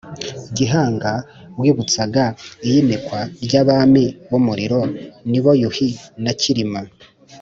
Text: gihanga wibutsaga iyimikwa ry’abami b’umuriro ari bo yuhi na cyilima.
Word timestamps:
gihanga 0.57 1.11
wibutsaga 1.61 2.23
iyimikwa 2.65 3.19
ry’abami 3.43 4.05
b’umuriro 4.29 4.81
ari 5.27 5.39
bo 5.43 5.51
yuhi 5.61 5.89
na 6.23 6.31
cyilima. 6.39 6.81